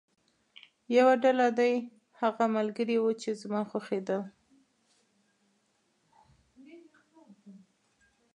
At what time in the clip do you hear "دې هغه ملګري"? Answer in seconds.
1.59-2.97